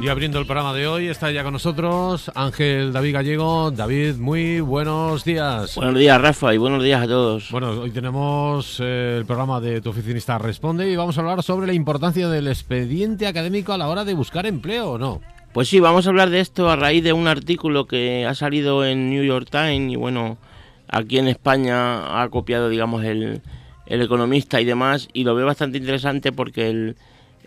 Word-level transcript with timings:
Y 0.00 0.08
abriendo 0.08 0.38
el 0.38 0.46
programa 0.46 0.72
de 0.72 0.86
hoy 0.86 1.08
está 1.08 1.30
ya 1.30 1.42
con 1.42 1.52
nosotros 1.52 2.32
Ángel 2.34 2.90
David 2.90 3.12
Gallego. 3.12 3.70
David, 3.70 4.14
muy 4.14 4.60
buenos 4.60 5.24
días. 5.24 5.74
Buenos 5.74 5.98
días, 5.98 6.18
Rafa, 6.18 6.54
y 6.54 6.56
buenos 6.56 6.82
días 6.82 7.02
a 7.02 7.06
todos. 7.06 7.50
Bueno, 7.50 7.72
hoy 7.72 7.90
tenemos 7.90 8.80
eh, 8.80 9.16
el 9.18 9.26
programa 9.26 9.60
de 9.60 9.82
Tu 9.82 9.90
Oficinista 9.90 10.38
Responde 10.38 10.90
y 10.90 10.96
vamos 10.96 11.18
a 11.18 11.20
hablar 11.20 11.42
sobre 11.42 11.66
la 11.66 11.74
importancia 11.74 12.28
del 12.30 12.48
expediente 12.48 13.26
académico 13.26 13.74
a 13.74 13.78
la 13.78 13.88
hora 13.88 14.06
de 14.06 14.14
buscar 14.14 14.46
empleo, 14.46 14.92
¿o 14.92 14.98
no? 14.98 15.20
Pues 15.52 15.68
sí, 15.68 15.80
vamos 15.80 16.06
a 16.06 16.08
hablar 16.08 16.30
de 16.30 16.40
esto 16.40 16.70
a 16.70 16.76
raíz 16.76 17.04
de 17.04 17.12
un 17.12 17.28
artículo 17.28 17.86
que 17.86 18.24
ha 18.24 18.34
salido 18.34 18.86
en 18.86 19.10
New 19.10 19.22
York 19.22 19.48
Times 19.50 19.92
y 19.92 19.96
bueno, 19.96 20.38
aquí 20.88 21.18
en 21.18 21.28
España 21.28 22.22
ha 22.22 22.28
copiado, 22.30 22.70
digamos, 22.70 23.04
el, 23.04 23.42
el 23.86 24.02
economista 24.02 24.60
y 24.60 24.64
demás, 24.64 25.08
y 25.12 25.24
lo 25.24 25.34
veo 25.34 25.46
bastante 25.46 25.78
interesante 25.78 26.32
porque 26.32 26.70
el, 26.70 26.96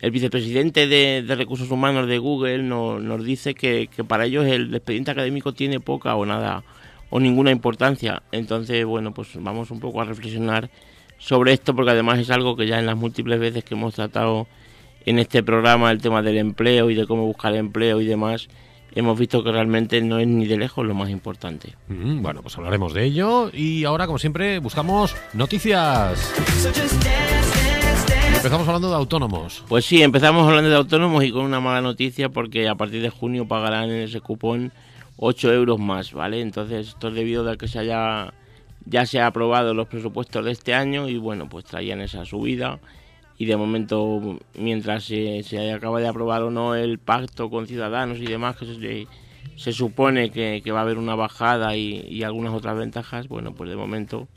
el 0.02 0.12
vicepresidente 0.12 0.88
de, 0.88 1.24
Recursos 1.36 1.72
Humanos 1.72 2.08
de 2.08 2.20
Google 2.20 2.60
nos 2.60 3.24
dice 3.24 3.56
que, 3.56 3.90
para 4.08 4.26
ellos 4.26 4.46
el 4.46 4.74
expediente 4.74 5.12
académico 5.12 5.54
tiene 5.54 5.80
poca 5.80 6.16
o 6.16 6.26
nada 6.26 6.64
o 7.10 7.20
ninguna 7.20 7.52
importancia. 7.52 8.22
Entonces, 8.32 8.86
bueno, 8.86 9.14
pues 9.14 9.30
vamos 9.36 9.72
un 9.72 9.80
poco 9.80 10.02
a 10.02 10.06
reflexionar 10.06 10.70
sobre 11.18 11.54
esto 11.54 11.76
porque 11.76 11.92
además 11.92 12.20
es 12.20 12.30
algo 12.30 12.56
que 12.56 12.68
ya 12.68 12.80
en 12.80 12.86
las 12.86 12.96
múltiples 12.96 13.40
veces 13.40 13.64
que 13.64 13.74
hemos 13.74 13.96
tratado 13.96 14.48
en 15.06 15.20
este 15.20 15.42
programa, 15.42 15.90
el 15.90 16.02
tema 16.02 16.22
del 16.22 16.38
empleo 16.38 16.90
y 16.90 16.96
de 16.96 17.08
cómo 17.08 17.26
buscar 17.26 17.56
empleo 17.56 18.02
y 18.02 18.06
demás, 18.06 18.50
hemos 18.98 19.18
visto 19.18 19.44
que 19.44 19.52
realmente 19.52 20.02
no 20.02 20.18
es 20.20 20.28
ni 20.28 20.48
de 20.48 20.58
lejos 20.58 20.86
lo 20.86 20.96
más 20.96 21.10
importante. 21.10 21.76
Mm, 21.88 22.22
bueno, 22.22 22.42
pues 22.42 22.58
hablaremos 22.58 22.94
de 22.94 23.06
ello 23.06 23.52
y 23.54 23.86
ahora, 23.86 24.08
como 24.08 24.18
siempre, 24.18 24.58
buscamos 24.60 25.16
noticias. 25.34 26.34
Empezamos 28.36 28.68
hablando 28.68 28.90
de 28.90 28.96
autónomos. 28.96 29.64
Pues 29.68 29.86
sí, 29.86 30.02
empezamos 30.02 30.48
hablando 30.48 30.70
de 30.70 30.76
autónomos 30.76 31.24
y 31.24 31.32
con 31.32 31.46
una 31.46 31.60
mala 31.60 31.82
noticia 31.82 32.30
porque 32.30 32.68
a 32.68 32.76
partir 32.76 33.04
de 33.04 33.10
junio 33.10 33.48
pagarán 33.48 33.90
en 33.90 34.02
ese 34.02 34.20
cupón 34.20 34.72
8 35.18 35.54
euros 35.54 35.80
más, 35.80 36.14
¿vale? 36.14 36.42
Entonces 36.42 36.88
esto 36.88 37.10
es 37.10 37.14
debido 37.14 37.48
a 37.50 37.56
que 37.56 37.68
se 37.68 37.80
haya, 37.80 38.34
ya 38.86 39.06
se 39.06 39.20
ha 39.20 39.28
aprobado 39.28 39.76
los 39.76 39.88
presupuestos 39.88 40.44
de 40.44 40.52
este 40.52 40.74
año 40.74 41.08
y 41.08 41.18
bueno, 41.18 41.48
pues 41.50 41.66
traían 41.66 42.02
esa 42.02 42.26
subida 42.26 42.80
y 43.38 43.46
de 43.46 43.58
momento 43.58 44.40
mientras 44.58 45.04
se, 45.04 45.44
se 45.44 45.72
acaba 45.72 46.00
de 46.00 46.08
aprobar 46.08 46.44
o 46.44 46.52
no 46.52 46.76
el 46.76 46.98
pacto 47.00 47.50
con 47.50 47.68
ciudadanos 47.68 48.20
y 48.20 48.26
demás 48.26 48.56
que 48.56 48.66
se, 48.66 49.08
se 49.56 49.74
supone 49.74 50.32
que, 50.32 50.62
va 50.72 50.80
a 50.80 50.82
haber 50.82 50.98
una 50.98 51.16
bajada 51.16 51.76
y, 51.76 52.06
y 52.10 52.24
algunas 52.24 52.54
otras 52.54 52.78
ventajas, 52.78 53.28
bueno, 53.28 53.54
pues 53.54 53.70
de 53.70 53.76
momento 53.76 54.28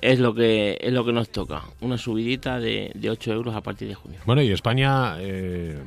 es 0.00 0.18
lo 0.18 0.34
que 0.34 0.76
es 0.80 0.92
lo 0.92 1.04
que 1.04 1.12
nos 1.12 1.30
toca, 1.30 1.62
una 1.80 1.98
subidita 1.98 2.60
de, 2.60 2.92
de 2.94 3.10
8 3.10 3.32
euros 3.32 3.54
a 3.54 3.62
partir 3.62 3.88
de 3.88 3.94
junio. 3.94 4.20
Bueno, 4.26 4.42
y 4.42 4.50
España 4.52 5.16
eh, 5.18 5.78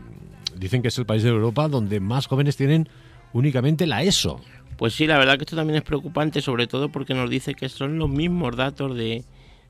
dicen 0.58 0.81
que 0.81 0.88
es 0.88 0.97
el 0.97 1.06
país 1.06 1.23
de 1.23 1.30
Europa 1.30 1.67
donde 1.67 2.00
más 2.00 2.28
jóvenes 2.28 2.58
tienen 2.58 2.89
únicamente 3.34 3.86
la 3.86 4.03
ESO. 4.03 4.41
Pues 4.78 4.94
sí, 4.94 5.08
la 5.08 5.17
verdad 5.17 5.38
que 5.38 5.44
esto 5.44 5.56
también 5.56 5.78
es 5.78 5.84
preocupante, 5.84 6.41
sobre 6.41 6.67
todo 6.67 6.89
porque 6.89 7.14
nos 7.14 7.30
dice 7.30 7.53
que 7.53 7.69
son 7.69 7.97
los 7.97 8.09
mismos 8.09 8.56
datos 8.56 8.95
de, 8.95 9.23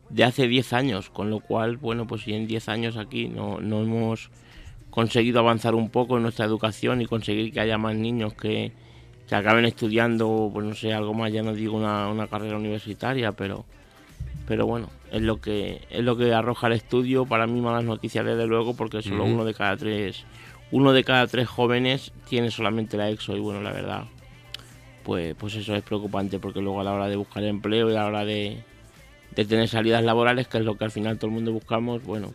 de 0.10 0.24
hace 0.24 0.48
10 0.48 0.74
años, 0.74 1.10
con 1.10 1.30
lo 1.30 1.40
cual, 1.40 1.78
bueno, 1.78 2.08
pues 2.08 2.24
si 2.24 2.34
en 2.34 2.48
10 2.48 2.70
años 2.70 2.98
aquí 2.98 3.28
no, 3.28 3.60
no 3.60 3.82
hemos 3.82 4.30
conseguido 4.90 5.40
avanzar 5.40 5.76
un 5.76 5.90
poco 5.90 6.18
en 6.18 6.24
nuestra 6.24 6.46
educación 6.46 7.02
y 7.02 7.06
conseguir 7.06 7.54
que 7.54 7.60
haya 7.60 7.78
más 7.78 7.96
niños 7.96 8.34
que, 8.34 8.72
que 9.28 9.36
acaben 9.36 9.66
estudiando, 9.66 10.50
pues 10.54 10.66
no 10.66 10.74
sé, 10.74 10.94
algo 10.94 11.14
más, 11.14 11.32
ya 11.32 11.44
no 11.44 11.54
digo 11.54 11.78
una, 11.78 12.08
una 12.10 12.28
carrera 12.28 12.58
universitaria, 12.58 13.32
pero 13.34 13.66
pero 14.48 14.66
bueno, 14.66 14.90
es 15.12 15.22
lo 15.22 15.42
que 15.42 15.82
es 15.90 16.04
lo 16.04 16.16
que 16.16 16.34
arroja 16.34 16.68
el 16.68 16.74
estudio. 16.74 17.26
Para 17.26 17.48
mí 17.48 17.60
malas 17.60 17.84
noticias 17.84 18.26
desde 18.26 18.48
luego, 18.48 18.76
porque 18.76 19.02
solo 19.02 19.26
uno 19.26 19.44
de 19.44 19.54
cada 19.54 19.76
tres 19.76 20.26
uno 20.72 20.94
de 20.94 21.04
cada 21.04 21.28
tres 21.28 21.48
jóvenes 21.48 22.14
tiene 22.30 22.50
solamente 22.50 22.98
la 22.98 23.10
EXO 23.10 23.36
y 23.36 23.40
bueno, 23.40 23.62
la 23.62 23.72
verdad, 23.74 24.06
pues 25.04 25.36
pues 25.36 25.56
eso 25.56 25.76
es 25.76 25.84
preocupante 25.84 26.40
porque 26.40 26.62
luego 26.62 26.80
a 26.80 26.86
la 26.86 26.94
hora 26.94 27.10
de 27.10 27.18
buscar 27.18 27.44
empleo 27.44 27.90
y 27.90 27.94
a 27.94 28.00
la 28.00 28.06
hora 28.08 28.26
de, 28.26 28.64
de 29.38 29.46
tener 29.46 29.70
salidas 29.70 30.04
laborales, 30.04 30.48
que 30.48 30.58
es 30.58 30.66
lo 30.66 30.78
que 30.78 30.86
al 30.86 30.92
final 30.92 31.18
todo 31.18 31.28
el 31.28 31.36
mundo 31.36 31.54
buscamos, 31.54 32.04
bueno, 32.04 32.34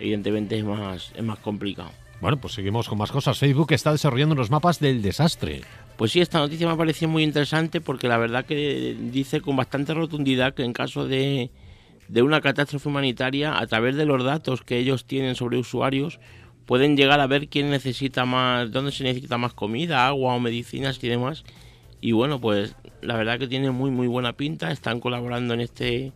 evidentemente 0.00 0.58
es 0.58 0.64
más 0.64 1.12
es 1.14 1.22
más 1.22 1.38
complicado. 1.38 1.90
Bueno, 2.20 2.38
pues 2.38 2.54
seguimos 2.54 2.88
con 2.88 2.98
más 2.98 3.12
cosas. 3.12 3.38
Facebook 3.38 3.72
está 3.72 3.92
desarrollando 3.92 4.34
unos 4.34 4.50
mapas 4.50 4.80
del 4.80 5.02
desastre. 5.02 5.60
Pues 5.96 6.10
sí, 6.10 6.20
esta 6.20 6.38
noticia 6.38 6.66
me 6.66 6.72
ha 6.72 6.76
parecido 6.76 7.10
muy 7.10 7.22
interesante 7.22 7.80
porque 7.80 8.08
la 8.08 8.16
verdad 8.16 8.44
que 8.44 8.96
dice 8.98 9.40
con 9.40 9.56
bastante 9.56 9.94
rotundidad 9.94 10.54
que 10.54 10.64
en 10.64 10.72
caso 10.72 11.06
de, 11.06 11.50
de 12.08 12.22
una 12.22 12.40
catástrofe 12.40 12.88
humanitaria, 12.88 13.58
a 13.58 13.66
través 13.66 13.94
de 13.94 14.06
los 14.06 14.24
datos 14.24 14.62
que 14.62 14.78
ellos 14.78 15.04
tienen 15.04 15.34
sobre 15.34 15.58
usuarios, 15.58 16.18
pueden 16.64 16.96
llegar 16.96 17.20
a 17.20 17.26
ver 17.26 17.48
quién 17.48 17.70
necesita 17.70 18.24
más, 18.24 18.72
dónde 18.72 18.90
se 18.90 19.04
necesita 19.04 19.38
más 19.38 19.52
comida, 19.52 20.06
agua 20.06 20.34
o 20.34 20.40
medicinas 20.40 20.98
y 21.04 21.08
demás. 21.08 21.44
Y 22.00 22.12
bueno, 22.12 22.40
pues 22.40 22.74
la 23.02 23.16
verdad 23.16 23.38
que 23.38 23.48
tiene 23.48 23.70
muy 23.70 23.90
muy 23.90 24.06
buena 24.06 24.32
pinta. 24.32 24.70
Están 24.72 24.98
colaborando 24.98 25.54
en 25.54 25.60
este 25.60 26.12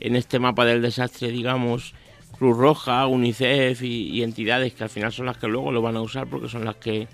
en 0.00 0.16
este 0.16 0.38
mapa 0.38 0.64
del 0.64 0.82
desastre, 0.82 1.30
digamos, 1.30 1.94
Cruz 2.38 2.56
Roja, 2.56 3.06
UNICEF 3.06 3.82
y 3.82 4.22
entidades 4.22 4.72
que 4.72 4.84
al 4.84 4.90
final 4.90 5.12
son 5.12 5.26
las 5.26 5.38
que 5.38 5.46
luego 5.48 5.70
lo 5.70 5.82
van 5.82 5.96
a 5.96 6.00
usar 6.00 6.26
porque 6.26 6.48
son 6.48 6.64
las 6.64 6.76
que 6.76 7.06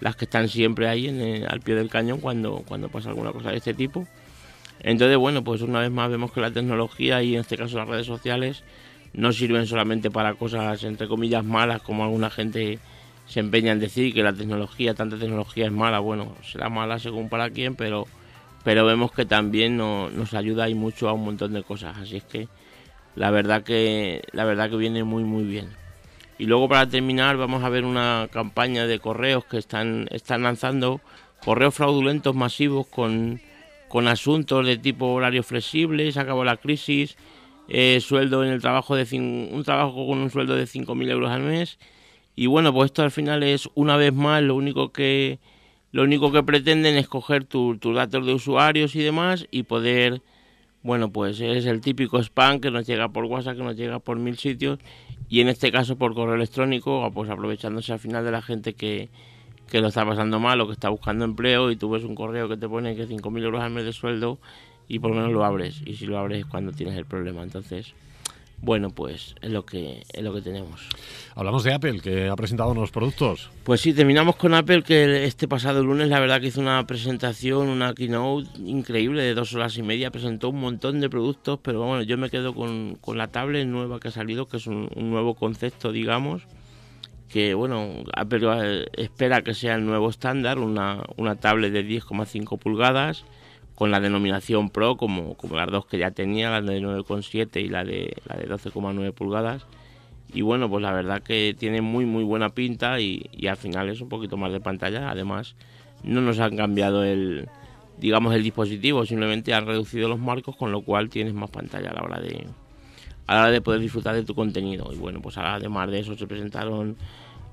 las 0.00 0.16
que 0.16 0.24
están 0.24 0.48
siempre 0.48 0.88
ahí 0.88 1.08
en 1.08 1.44
al 1.46 1.60
pie 1.60 1.74
del 1.74 1.88
cañón 1.88 2.20
cuando, 2.20 2.64
cuando 2.66 2.88
pasa 2.88 3.10
alguna 3.10 3.32
cosa 3.32 3.50
de 3.50 3.58
este 3.58 3.74
tipo. 3.74 4.06
Entonces, 4.80 5.16
bueno, 5.18 5.44
pues 5.44 5.60
una 5.60 5.80
vez 5.80 5.90
más 5.90 6.10
vemos 6.10 6.32
que 6.32 6.40
la 6.40 6.50
tecnología 6.50 7.22
y 7.22 7.34
en 7.34 7.42
este 7.42 7.56
caso 7.56 7.76
las 7.76 7.86
redes 7.86 8.06
sociales 8.06 8.64
no 9.12 9.32
sirven 9.32 9.66
solamente 9.66 10.10
para 10.10 10.34
cosas 10.34 10.82
entre 10.84 11.06
comillas 11.06 11.44
malas 11.44 11.82
como 11.82 12.04
alguna 12.04 12.30
gente 12.30 12.78
se 13.26 13.40
empeña 13.40 13.72
en 13.72 13.78
decir 13.78 14.12
que 14.14 14.22
la 14.22 14.32
tecnología, 14.32 14.94
tanta 14.94 15.18
tecnología 15.18 15.66
es 15.66 15.72
mala. 15.72 16.00
Bueno, 16.00 16.34
será 16.42 16.68
mala 16.68 16.98
según 16.98 17.28
para 17.28 17.50
quién, 17.50 17.76
pero, 17.76 18.06
pero 18.64 18.84
vemos 18.84 19.12
que 19.12 19.24
también 19.24 19.76
nos 19.76 20.34
ayuda 20.34 20.68
y 20.68 20.74
mucho 20.74 21.08
a 21.08 21.12
un 21.12 21.24
montón 21.24 21.52
de 21.52 21.62
cosas. 21.62 21.96
Así 21.98 22.16
es 22.16 22.24
que 22.24 22.48
la 23.16 23.30
verdad 23.30 23.62
que 23.62 24.22
la 24.32 24.44
verdad 24.44 24.70
que 24.70 24.76
viene 24.76 25.04
muy 25.04 25.24
muy 25.24 25.44
bien. 25.44 25.68
Y 26.38 26.46
luego 26.46 26.68
para 26.68 26.88
terminar 26.88 27.36
vamos 27.36 27.62
a 27.64 27.68
ver 27.68 27.84
una 27.84 28.28
campaña 28.32 28.86
de 28.86 28.98
correos 28.98 29.44
que 29.44 29.58
están, 29.58 30.08
están 30.10 30.42
lanzando, 30.42 31.02
correos 31.44 31.74
fraudulentos 31.74 32.34
masivos 32.34 32.86
con, 32.86 33.42
con 33.88 34.08
asuntos 34.08 34.64
de 34.66 34.78
tipo 34.78 35.06
horario 35.12 35.42
flexible, 35.42 36.10
se 36.10 36.18
acabó 36.18 36.44
la 36.44 36.56
crisis, 36.56 37.18
eh, 37.68 38.00
sueldo 38.00 38.42
en 38.42 38.52
el 38.52 38.60
trabajo 38.62 38.96
de 38.96 39.06
un 39.18 39.62
trabajo 39.64 40.06
con 40.06 40.18
un 40.18 40.30
sueldo 40.30 40.56
de 40.56 40.64
5.000 40.64 41.10
euros 41.10 41.30
al 41.30 41.42
mes. 41.42 41.78
Y 42.36 42.46
bueno, 42.46 42.72
pues 42.72 42.86
esto 42.86 43.02
al 43.02 43.10
final 43.10 43.42
es 43.42 43.68
una 43.74 43.98
vez 43.98 44.14
más 44.14 44.42
lo 44.42 44.54
único 44.54 44.92
que 44.92 45.40
lo 45.92 46.02
único 46.02 46.32
que 46.32 46.42
pretenden 46.42 46.96
es 46.96 47.08
coger 47.08 47.44
tus 47.44 47.78
datos 47.94 48.26
de 48.26 48.34
usuarios 48.34 48.94
y 48.96 49.02
demás 49.02 49.46
y 49.50 49.64
poder 49.64 50.22
bueno, 50.82 51.12
pues 51.12 51.40
es 51.40 51.66
el 51.66 51.82
típico 51.82 52.18
spam 52.22 52.60
que 52.60 52.70
nos 52.70 52.86
llega 52.86 53.08
por 53.10 53.26
WhatsApp, 53.26 53.56
que 53.56 53.62
nos 53.62 53.76
llega 53.76 53.98
por 53.98 54.18
mil 54.18 54.38
sitios 54.38 54.78
y 55.28 55.40
en 55.40 55.48
este 55.48 55.70
caso 55.70 55.96
por 55.96 56.14
correo 56.14 56.36
electrónico, 56.36 57.10
pues 57.12 57.28
aprovechándose 57.28 57.92
al 57.92 57.98
final 57.98 58.24
de 58.24 58.30
la 58.30 58.40
gente 58.40 58.72
que, 58.72 59.10
que 59.68 59.80
lo 59.80 59.88
está 59.88 60.06
pasando 60.06 60.40
mal 60.40 60.58
o 60.60 60.66
que 60.66 60.72
está 60.72 60.88
buscando 60.88 61.26
empleo 61.26 61.70
y 61.70 61.76
tú 61.76 61.90
ves 61.90 62.04
un 62.04 62.14
correo 62.14 62.48
que 62.48 62.56
te 62.56 62.66
pone 62.66 62.96
que 62.96 63.06
5.000 63.06 63.44
euros 63.44 63.62
al 63.62 63.70
mes 63.70 63.84
de 63.84 63.92
sueldo 63.92 64.38
y 64.88 65.00
por 65.00 65.10
lo 65.10 65.16
menos 65.16 65.32
lo 65.32 65.44
abres 65.44 65.82
y 65.84 65.96
si 65.96 66.06
lo 66.06 66.18
abres 66.18 66.40
es 66.40 66.46
cuando 66.46 66.72
tienes 66.72 66.96
el 66.96 67.04
problema. 67.04 67.42
Entonces, 67.42 67.94
bueno, 68.62 68.90
pues 68.90 69.34
es 69.40 69.50
lo 69.50 69.64
que 69.64 70.02
es 70.12 70.22
lo 70.22 70.34
que 70.34 70.42
tenemos. 70.42 70.86
Hablamos 71.34 71.64
de 71.64 71.72
Apple, 71.72 72.00
que 72.00 72.28
ha 72.28 72.36
presentado 72.36 72.70
unos 72.70 72.90
productos. 72.90 73.50
Pues 73.64 73.80
sí, 73.80 73.94
terminamos 73.94 74.36
con 74.36 74.52
Apple, 74.52 74.82
que 74.82 75.24
este 75.24 75.48
pasado 75.48 75.82
lunes 75.82 76.08
la 76.08 76.20
verdad 76.20 76.40
que 76.40 76.48
hizo 76.48 76.60
una 76.60 76.86
presentación, 76.86 77.68
una 77.68 77.94
keynote 77.94 78.48
increíble 78.58 79.22
de 79.22 79.34
dos 79.34 79.54
horas 79.54 79.78
y 79.78 79.82
media, 79.82 80.10
presentó 80.10 80.50
un 80.50 80.60
montón 80.60 81.00
de 81.00 81.08
productos, 81.08 81.58
pero 81.62 81.80
bueno, 81.80 82.02
yo 82.02 82.18
me 82.18 82.28
quedo 82.28 82.54
con, 82.54 82.98
la 83.14 83.28
tablet 83.28 83.66
nueva 83.66 83.98
que 83.98 84.08
ha 84.08 84.12
salido, 84.12 84.46
que 84.46 84.58
es 84.58 84.66
un, 84.66 84.90
nuevo 84.94 85.34
concepto, 85.34 85.90
digamos, 85.92 86.42
que 87.28 87.54
bueno, 87.54 88.04
Apple 88.14 88.40
eh, 88.62 88.86
espera 88.96 89.42
que 89.42 89.54
sea 89.54 89.76
el 89.76 89.86
nuevo 89.86 90.10
estándar, 90.10 90.58
una, 90.58 91.02
una 91.16 91.36
tablet 91.36 91.72
de 91.72 91.86
10,5 91.86 92.58
pulgadas, 92.58 93.24
con 93.80 93.90
la 93.90 93.98
denominación 93.98 94.68
Pro 94.68 94.98
como, 94.98 95.38
como 95.38 95.56
las 95.56 95.70
dos 95.70 95.86
que 95.86 95.96
ya 95.96 96.10
tenía, 96.10 96.50
la 96.50 96.60
de 96.60 96.82
9,7 96.82 97.62
y 97.62 97.68
la 97.68 97.82
de, 97.82 98.14
la 98.26 98.36
de 98.36 98.46
12,9 98.46 99.14
pulgadas. 99.14 99.64
Y 100.34 100.42
bueno, 100.42 100.68
pues 100.68 100.82
la 100.82 100.92
verdad 100.92 101.22
que 101.22 101.56
tiene 101.58 101.80
muy 101.80 102.04
muy 102.04 102.22
buena 102.22 102.50
pinta 102.50 103.00
y, 103.00 103.30
al 103.48 103.56
final 103.56 103.88
es 103.88 104.02
un 104.02 104.10
poquito 104.10 104.36
más 104.36 104.52
de 104.52 104.60
pantalla. 104.60 105.08
Además, 105.10 105.56
no 106.02 106.20
nos 106.20 106.40
han 106.40 106.58
cambiado 106.58 107.04
el 107.04 107.48
digamos 107.96 108.34
el 108.34 108.42
dispositivo, 108.42 109.06
simplemente 109.06 109.54
han 109.54 109.64
reducido 109.64 110.10
los 110.10 110.18
marcos, 110.18 110.56
con 110.56 110.72
lo 110.72 110.82
cual 110.82 111.08
tienes 111.08 111.32
más 111.32 111.48
pantalla 111.48 111.88
a 111.88 111.94
la 111.94 112.02
hora 112.02 112.20
de 112.20 112.48
a 113.28 113.34
la 113.34 113.40
hora 113.44 113.50
de 113.50 113.62
poder 113.62 113.80
disfrutar 113.80 114.14
de 114.14 114.24
tu 114.24 114.34
contenido. 114.34 114.90
Y 114.92 114.96
bueno, 114.96 115.22
pues 115.22 115.38
además 115.38 115.90
de 115.90 116.00
eso 116.00 116.14
se 116.18 116.26
presentaron 116.26 116.98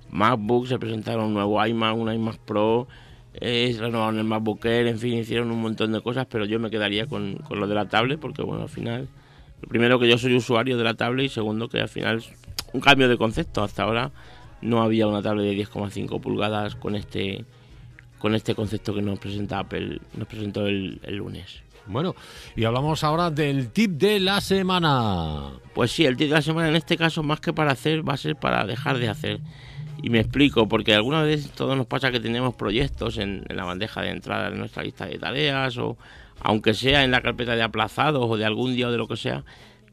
MacBooks, 0.10 0.68
se 0.68 0.78
presentaron 0.78 1.28
un 1.28 1.36
nuevo 1.36 1.66
iMac, 1.66 1.96
un 1.96 2.12
iMac 2.12 2.38
Pro, 2.40 2.90
es 3.42 3.78
renovaron 3.78 4.18
el 4.18 4.24
MacBook 4.24 4.66
Air, 4.66 4.88
en 4.88 5.00
fin, 5.00 5.13
hicieron 5.16 5.51
un 5.51 5.62
montón 5.62 5.92
de 5.92 6.01
cosas, 6.01 6.28
pero 6.30 6.45
yo 6.45 6.60
me 6.60 6.69
quedaría 6.69 7.06
con, 7.07 7.36
con, 7.38 7.60
lo 7.60 7.68
de 7.68 7.75
la 7.75 7.88
tablet 7.88 8.19
porque, 8.19 8.42
bueno, 8.44 8.63
al 8.63 8.69
final 8.69 9.07
primero 9.68 10.00
que 10.00 10.07
yo 10.07 10.18
soy 10.18 10.36
usuario 10.36 10.78
de 10.78 10.84
la 10.84 10.94
tablet 10.94 11.25
y 11.25 11.30
segundo 11.30 11.68
que 11.68 11.81
al 11.81 11.89
final 11.89 12.18
es 12.18 12.30
un 12.74 12.81
cambio 12.81 13.07
de 13.10 13.18
concepto. 13.18 13.63
Hasta 13.63 13.84
ahora 13.84 14.12
no 14.62 14.81
había 14.81 15.07
una 15.07 15.22
tablet 15.22 15.45
de 15.45 15.66
10,5 15.66 16.19
pulgadas 16.22 16.75
con 16.75 16.95
este 16.95 17.45
con 18.19 18.34
este 18.34 18.56
concepto 18.56 18.95
que 18.95 19.01
nos 19.04 19.19
presenta 19.19 19.60
Apple, 19.60 20.00
nos 20.16 20.28
presentó 20.28 20.66
el, 20.66 21.00
el 21.04 21.18
lunes. 21.18 21.62
Bueno, 21.86 22.16
y 22.56 22.66
hablamos 22.66 23.04
ahora 23.04 23.30
del 23.30 23.69
tip 23.69 23.92
de 23.92 24.19
la 24.19 24.42
semana. 24.42 25.51
Pues 25.75 25.92
sí, 25.92 26.04
el 26.06 26.18
tip 26.18 26.30
de 26.30 26.36
la 26.36 26.42
semana 26.42 26.68
en 26.68 26.75
este 26.75 26.98
caso, 26.98 27.22
más 27.22 27.40
que 27.40 27.54
para 27.54 27.72
hacer, 27.72 28.07
va 28.07 28.13
a 28.13 28.18
ser 28.18 28.36
para 28.36 28.66
dejar 28.66 28.98
de 28.98 29.07
hacer. 29.07 29.40
Y 30.02 30.10
me 30.10 30.20
explico, 30.20 30.68
porque 30.68 30.94
alguna 30.94 31.24
vez 31.24 31.52
todos 31.52 31.76
nos 31.76 31.88
pasa 31.88 32.12
que 32.12 32.20
tenemos 32.20 32.56
proyectos 32.56 33.18
en, 33.18 33.44
la 33.50 33.66
bandeja 33.66 34.02
de 34.02 34.12
entrada 34.12 34.52
de 34.52 34.58
nuestra 34.58 34.84
lista 34.84 35.06
de 35.06 35.18
tareas, 35.18 35.78
o 35.78 35.98
aunque 36.42 36.74
sea 36.74 37.04
en 37.04 37.12
la 37.12 37.22
carpeta 37.22 37.56
de 37.56 37.64
aplazados 37.64 38.26
o 38.30 38.38
de 38.38 38.46
algún 38.46 38.76
día 38.76 38.88
o 38.88 38.92
de 38.92 38.98
lo 38.98 39.08
que 39.08 39.18
sea, 39.18 39.44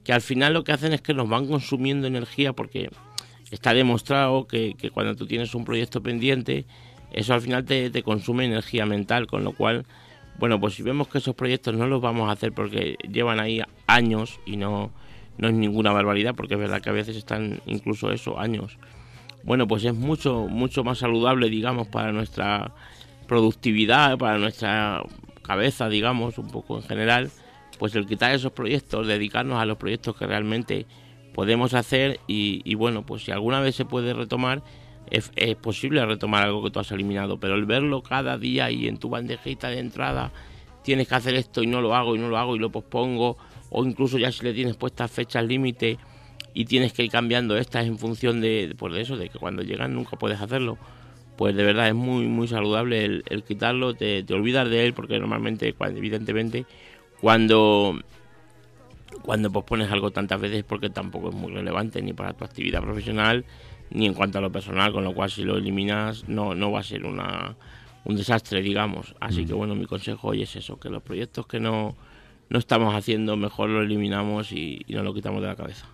que 0.04 0.12
al 0.12 0.20
final 0.20 0.52
lo 0.52 0.64
que 0.64 0.72
hacen 0.72 0.92
es 0.92 1.00
que 1.00 1.14
nos 1.14 1.28
van 1.28 1.46
consumiendo 1.46 2.06
energía 2.06 2.52
porque 2.52 2.90
está 3.50 3.72
demostrado 3.72 4.46
que, 4.46 4.74
que 4.78 4.90
cuando 4.90 5.16
tú 5.16 5.26
tienes 5.26 5.54
un 5.54 5.64
proyecto 5.64 6.02
pendiente, 6.02 6.66
eso 7.12 7.32
al 7.32 7.40
final 7.40 7.64
te, 7.64 7.88
te 7.88 8.02
consume 8.02 8.44
energía 8.44 8.84
mental, 8.84 9.26
con 9.26 9.42
lo 9.42 9.52
cual 9.52 9.86
bueno, 10.38 10.60
pues 10.60 10.74
si 10.74 10.82
vemos 10.82 11.08
que 11.08 11.18
esos 11.18 11.34
proyectos 11.34 11.74
no 11.74 11.86
los 11.86 12.00
vamos 12.00 12.28
a 12.28 12.32
hacer 12.32 12.52
porque 12.52 12.96
llevan 13.10 13.38
ahí 13.40 13.62
años 13.86 14.40
y 14.44 14.56
no, 14.56 14.90
no 15.38 15.48
es 15.48 15.54
ninguna 15.54 15.92
barbaridad, 15.92 16.34
porque 16.34 16.54
es 16.54 16.60
verdad 16.60 16.80
que 16.80 16.90
a 16.90 16.92
veces 16.92 17.16
están 17.16 17.60
incluso 17.66 18.10
eso, 18.10 18.38
años. 18.38 18.78
Bueno, 19.44 19.68
pues 19.68 19.84
es 19.84 19.94
mucho, 19.94 20.46
mucho 20.48 20.84
más 20.84 20.98
saludable, 20.98 21.50
digamos, 21.50 21.86
para 21.88 22.12
nuestra 22.12 22.72
productividad, 23.28 24.16
para 24.16 24.38
nuestra 24.38 25.02
cabeza, 25.42 25.90
digamos, 25.90 26.38
un 26.38 26.48
poco 26.48 26.76
en 26.76 26.82
general, 26.82 27.30
pues 27.78 27.94
el 27.94 28.06
quitar 28.06 28.34
esos 28.34 28.52
proyectos, 28.52 29.06
dedicarnos 29.06 29.60
a 29.60 29.66
los 29.66 29.76
proyectos 29.76 30.16
que 30.16 30.26
realmente 30.26 30.86
podemos 31.34 31.74
hacer 31.74 32.20
y, 32.26 32.74
bueno, 32.74 33.04
pues 33.04 33.24
si 33.24 33.32
alguna 33.32 33.60
vez 33.60 33.74
se 33.74 33.84
puede 33.84 34.14
retomar, 34.14 34.62
es, 35.10 35.30
es, 35.36 35.56
posible 35.56 36.04
retomar 36.06 36.44
algo 36.44 36.64
que 36.64 36.70
tú 36.70 36.80
has 36.80 36.90
eliminado, 36.90 37.38
pero 37.38 37.54
el 37.54 37.66
verlo 37.66 38.02
cada 38.02 38.38
día 38.38 38.70
y 38.70 38.88
en 38.88 38.96
tu 38.96 39.10
bandejita 39.10 39.68
de 39.68 39.80
entrada, 39.80 40.32
tienes 40.82 41.06
que 41.06 41.16
hacer 41.16 41.34
esto 41.34 41.62
y 41.62 41.66
no 41.66 41.82
lo 41.82 41.94
hago 41.94 42.16
y 42.16 42.18
no 42.18 42.28
lo 42.28 42.38
hago 42.38 42.56
y 42.56 42.58
lo 42.58 42.70
pospongo, 42.70 43.36
o 43.68 43.84
incluso 43.84 44.16
ya 44.16 44.32
si 44.32 44.42
le 44.42 44.54
tienes 44.54 44.76
puestas 44.76 45.10
fechas 45.10 45.44
límite 45.44 45.98
y 46.54 46.64
tienes 46.66 46.92
que 46.92 47.02
ir 47.02 47.10
cambiando 47.10 47.56
estas 47.56 47.86
en 47.86 47.98
función 47.98 48.40
de, 48.40 48.74
pues 48.78 48.94
de 48.94 49.00
eso, 49.02 49.16
de 49.16 49.28
que 49.28 49.38
cuando 49.38 49.62
llegan 49.62 49.92
nunca 49.92 50.16
puedes 50.16 50.40
hacerlo, 50.40 50.78
pues 51.36 51.54
de 51.56 51.64
verdad 51.64 51.88
es 51.88 51.94
muy 51.94 52.26
muy 52.26 52.46
saludable 52.46 53.04
el, 53.04 53.24
el 53.28 53.42
quitarlo, 53.42 53.94
te, 53.94 54.22
te, 54.22 54.34
olvidas 54.34 54.70
de 54.70 54.86
él 54.86 54.94
porque 54.94 55.18
normalmente, 55.18 55.72
cuando, 55.72 55.98
evidentemente, 55.98 56.64
cuando 57.20 57.98
cuando 59.22 59.50
pospones 59.50 59.90
algo 59.90 60.10
tantas 60.10 60.40
veces 60.40 60.64
porque 60.64 60.90
tampoco 60.90 61.30
es 61.30 61.34
muy 61.34 61.52
relevante 61.52 62.00
ni 62.02 62.12
para 62.12 62.32
tu 62.34 62.44
actividad 62.44 62.82
profesional 62.82 63.44
ni 63.90 64.06
en 64.06 64.14
cuanto 64.14 64.38
a 64.38 64.40
lo 64.40 64.50
personal, 64.50 64.92
con 64.92 65.04
lo 65.04 65.14
cual 65.14 65.30
si 65.30 65.42
lo 65.44 65.56
eliminas 65.56 66.28
no, 66.28 66.54
no 66.54 66.72
va 66.72 66.80
a 66.80 66.82
ser 66.82 67.04
una, 67.04 67.54
un 68.04 68.16
desastre, 68.16 68.60
digamos. 68.62 69.14
Así 69.20 69.42
mm. 69.42 69.46
que 69.46 69.54
bueno, 69.54 69.74
mi 69.74 69.86
consejo 69.86 70.28
hoy 70.28 70.42
es 70.42 70.56
eso, 70.56 70.78
que 70.78 70.90
los 70.90 71.02
proyectos 71.02 71.46
que 71.46 71.60
no, 71.60 71.96
no 72.50 72.58
estamos 72.58 72.94
haciendo, 72.94 73.36
mejor 73.36 73.70
lo 73.70 73.82
eliminamos 73.82 74.52
y, 74.52 74.82
y 74.86 74.94
nos 74.94 75.04
lo 75.04 75.14
quitamos 75.14 75.40
de 75.40 75.48
la 75.48 75.56
cabeza. 75.56 75.86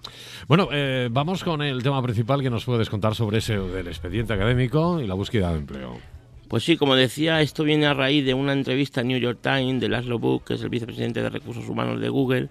Bueno, 0.49 0.69
eh, 0.73 1.09
vamos 1.11 1.45
con 1.45 1.63
el 1.63 1.83
tema 1.83 2.03
principal 2.03 2.43
que 2.43 2.51
nos 2.51 2.65
puedes 2.65 2.91
contar 2.91 3.15
sobre 3.15 3.39
ese 3.39 3.59
del 3.59 3.89
expediente 3.89 4.33
académico 4.33 5.01
y 5.01 5.07
la 5.07 5.15
búsqueda 5.15 5.53
de 5.53 5.59
empleo. 5.59 5.99
Pues 6.49 6.65
sí, 6.65 6.77
como 6.77 6.97
decía, 6.97 7.41
esto 7.43 7.63
viene 7.63 7.87
a 7.87 7.95
raíz 7.95 8.25
de 8.25 8.35
una 8.35 8.53
entrevista 8.53 9.03
en 9.03 9.09
New 9.09 9.19
York 9.19 9.39
Times 9.41 9.81
de 9.81 9.89
Laszlo 9.89 10.19
Book, 10.19 10.45
que 10.47 10.55
es 10.55 10.63
el 10.63 10.69
vicepresidente 10.69 11.23
de 11.23 11.31
Recursos 11.31 11.69
Humanos 11.69 12.01
de 12.01 12.09
Google, 12.09 12.49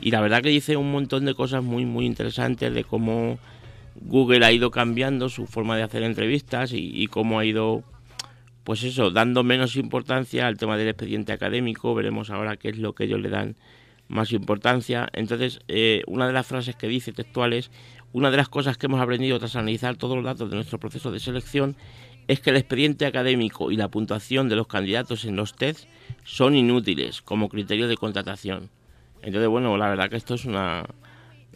y 0.00 0.10
la 0.10 0.20
verdad 0.20 0.42
que 0.42 0.48
dice 0.48 0.76
un 0.76 0.90
montón 0.90 1.24
de 1.24 1.34
cosas 1.34 1.62
muy, 1.62 1.86
muy 1.86 2.06
interesantes 2.06 2.74
de 2.74 2.82
cómo 2.82 3.38
Google 4.00 4.44
ha 4.44 4.52
ido 4.52 4.72
cambiando 4.72 5.28
su 5.28 5.46
forma 5.46 5.76
de 5.76 5.84
hacer 5.84 6.02
entrevistas 6.02 6.72
y, 6.72 6.90
y, 6.92 7.06
cómo 7.06 7.38
ha 7.38 7.44
ido, 7.44 7.84
pues 8.66 8.82
eso, 8.82 9.12
dando 9.12 9.44
menos 9.44 9.76
importancia 9.76 10.48
al 10.48 10.58
tema 10.58 10.76
del 10.76 10.88
expediente 10.88 11.32
académico. 11.32 11.94
Veremos 11.94 12.30
ahora 12.30 12.56
qué 12.56 12.70
es 12.70 12.78
lo 12.78 12.96
que 12.96 13.04
ellos 13.04 13.20
le 13.20 13.28
dan 13.28 13.54
más 14.08 14.32
importancia. 14.32 15.08
Entonces, 15.12 15.60
eh, 15.68 16.02
una 16.08 16.26
de 16.26 16.32
las 16.32 16.48
frases 16.48 16.74
que 16.74 16.88
dice 16.88 17.12
textuales, 17.12 17.70
una 18.12 18.32
de 18.32 18.38
las 18.38 18.48
cosas 18.48 18.76
que 18.76 18.86
hemos 18.86 19.00
aprendido 19.00 19.38
tras 19.38 19.54
analizar 19.54 19.94
todos 19.94 20.16
los 20.16 20.24
datos 20.24 20.50
de 20.50 20.56
nuestro 20.56 20.80
proceso 20.80 21.12
de 21.12 21.20
selección 21.20 21.76
es 22.26 22.40
que 22.40 22.50
el 22.50 22.56
expediente 22.56 23.06
académico 23.06 23.70
y 23.70 23.76
la 23.76 23.86
puntuación 23.86 24.48
de 24.48 24.56
los 24.56 24.66
candidatos 24.66 25.24
en 25.26 25.36
los 25.36 25.54
tests 25.54 25.86
son 26.24 26.56
inútiles 26.56 27.22
como 27.22 27.48
criterio 27.48 27.86
de 27.86 27.96
contratación. 27.96 28.68
Entonces, 29.22 29.48
bueno, 29.48 29.76
la 29.76 29.90
verdad 29.90 30.10
que 30.10 30.16
esto 30.16 30.34
es 30.34 30.44
una, 30.44 30.84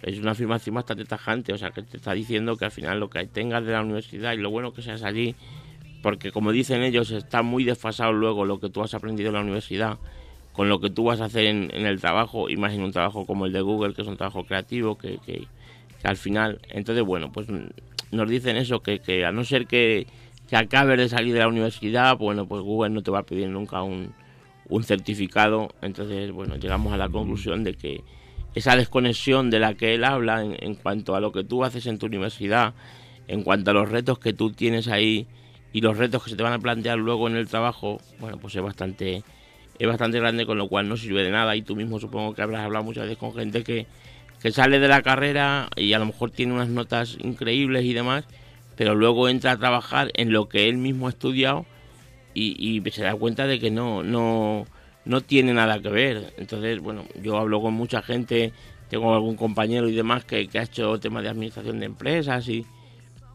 es 0.01 0.21
una 0.21 0.31
afirmación 0.31 0.77
bastante 0.77 1.05
tajante, 1.07 1.53
o 1.53 1.59
sea, 1.59 1.73
que 1.73 1.83
te 1.83 1.97
está 1.97 2.13
diciendo 2.13 2.57
que 2.57 2.67
al 2.67 2.71
final 2.71 3.01
lo 3.01 3.11
que 3.11 3.27
tengas 3.27 3.67
de 3.67 3.73
la 3.73 3.81
universidad 3.81 4.33
y 4.35 4.37
lo 4.37 4.51
bueno 4.51 4.73
que 4.73 4.83
seas 4.83 5.03
allí, 5.03 5.35
porque 6.03 6.33
como 6.33 6.53
dicen 6.53 6.83
ellos, 6.83 7.11
está 7.11 7.43
muy 7.43 7.65
desfasado 7.65 8.13
luego 8.13 8.45
lo 8.45 8.61
que 8.61 8.71
tú 8.71 8.83
has 8.83 8.95
aprendido 8.95 9.29
en 9.29 9.35
la 9.35 9.41
universidad 9.41 9.99
con 10.53 10.69
lo 10.69 10.81
que 10.81 10.91
tú 10.91 11.05
vas 11.05 11.21
a 11.21 11.27
hacer 11.27 11.47
en, 11.47 11.71
el 11.73 12.01
trabajo, 12.01 12.51
y 12.51 12.57
más 12.57 12.75
en 12.75 12.83
un 12.83 12.93
trabajo 12.93 13.25
como 13.25 13.47
el 13.47 13.53
de 13.53 13.61
Google, 13.61 13.95
que 13.95 14.03
es 14.03 14.09
un 14.09 14.17
trabajo 14.17 14.45
creativo, 14.45 14.99
que, 14.99 15.19
que, 15.25 15.47
al 16.03 16.17
final, 16.17 16.61
entonces 16.69 17.05
bueno, 17.05 17.31
pues 17.33 17.47
nos 18.11 18.29
dicen 18.29 18.57
eso, 18.57 18.81
que, 18.81 18.99
que 18.99 19.25
a 19.25 19.33
no 19.33 19.45
ser 19.45 19.67
que, 19.67 20.07
que 20.49 20.57
acabes 20.57 20.99
de 20.99 21.09
salir 21.09 21.33
de 21.35 21.41
la 21.41 21.49
universidad, 21.49 22.17
bueno, 22.17 22.47
pues 22.47 22.63
Google 22.63 22.91
no 22.91 23.03
te 23.03 23.11
va 23.11 23.21
a 23.21 23.23
pedir 23.23 23.49
nunca 23.49 23.83
un, 23.83 24.13
un 24.69 24.83
certificado, 24.83 25.69
entonces 25.83 26.33
bueno, 26.33 26.57
llegamos 26.57 26.93
a 26.93 26.97
la 26.97 27.09
conclusión 27.09 27.63
de 27.65 27.75
que 27.75 28.03
esa 28.55 28.77
desconexión 28.77 29.51
de 29.51 29.61
la 29.61 29.75
que 29.75 29.95
él 29.95 30.05
habla 30.05 30.45
en, 30.45 30.57
en, 30.59 30.75
cuanto 30.75 31.15
a 31.15 31.21
lo 31.21 31.33
que 31.33 31.45
tú 31.45 31.65
haces 31.65 31.87
en 31.87 31.99
tu 31.99 32.07
universidad, 32.07 32.75
en 33.29 33.45
cuanto 33.45 33.71
a 33.71 33.75
los 33.75 33.89
retos 33.89 34.19
que 34.19 34.33
tú 34.33 34.51
tienes 34.51 34.89
ahí 34.89 35.27
y 35.73 35.81
los 35.81 35.97
retos 35.97 36.25
que 36.25 36.31
se 36.31 36.37
te 36.37 36.43
van 36.43 36.53
a 36.53 36.59
plantear 36.59 36.99
luego 36.99 37.29
en 37.29 37.37
el 37.37 37.49
trabajo, 37.49 38.01
bueno, 38.19 38.39
pues 38.39 38.55
es 38.57 38.63
bastante 38.63 39.23
es 39.81 39.89
bastante 39.89 40.21
grande, 40.21 40.45
con 40.45 40.59
lo 40.59 40.69
cual 40.69 40.89
no 40.89 40.97
sirve 40.99 41.23
de 41.23 41.31
nada 41.31 41.57
y 41.57 41.63
tú 41.63 41.75
mismo 41.75 41.99
supongo 41.99 42.35
que 42.35 42.43
habrás 42.43 42.67
hablado 42.67 42.85
muchas 42.85 43.05
veces 43.05 43.17
con 43.17 43.33
gente 43.33 43.65
que, 43.65 43.87
que 44.43 44.53
sale 44.53 44.79
de 44.79 44.89
la 44.89 45.01
carrera 45.01 45.71
y 45.75 45.95
a 45.95 45.99
lo 45.99 46.05
mejor 46.05 46.31
tiene 46.31 46.53
unas 46.53 46.69
notas 46.69 47.17
increíbles 47.19 47.87
y 47.87 47.95
demás, 47.95 48.25
pero 48.77 48.95
luego 48.95 49.31
entra 49.31 49.53
a 49.53 49.57
trabajar 49.57 50.11
en 50.15 50.33
lo 50.33 50.51
que 50.51 50.69
él 50.69 50.77
mismo 50.77 51.07
ha 51.07 51.11
estudiado 51.11 51.65
y, 52.35 52.57
y 52.59 52.91
se 52.91 53.05
da 53.05 53.15
cuenta 53.15 53.47
de 53.47 53.59
que 53.59 53.71
no, 53.71 54.03
no, 54.03 54.67
no 55.07 55.21
tiene 55.23 55.55
nada 55.55 55.81
que 55.81 55.89
ver. 55.89 56.35
Entonces, 56.37 56.79
bueno, 56.81 57.05
yo 57.23 57.39
hablo 57.39 57.63
con 57.63 57.73
mucha 57.73 58.03
gente, 58.03 58.53
tengo 58.91 59.15
algún 59.15 59.37
compañero 59.37 59.89
y 59.89 59.95
demás 59.95 60.27
que, 60.27 60.47
que 60.49 60.59
ha 60.59 60.65
hecho 60.65 61.01
temas 61.01 61.23
de 61.23 61.31
administración 61.31 61.81
de 61.81 61.87
empresas 61.87 62.47
y, 62.49 62.67